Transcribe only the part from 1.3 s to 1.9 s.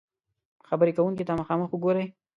مخامخ